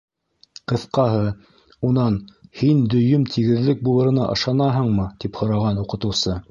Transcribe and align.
Ҡыҫҡаһы, 0.71 1.27
унан: 1.89 2.17
«Һин 2.63 2.81
дөйөм 2.95 3.29
тигеҙлек 3.35 3.87
булырына 3.91 4.27
ышанаһыңмы?»- 4.39 5.11
тип 5.25 5.41
һораған 5.43 5.85
уҡытыусы. 5.87 6.39